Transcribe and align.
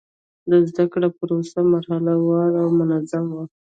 د 0.49 0.51
زده 0.69 0.85
کړې 0.93 1.09
پروسه 1.17 1.59
مرحله 1.73 2.13
وار 2.25 2.51
او 2.61 2.67
منظم 2.79 3.25
و. 3.33 3.37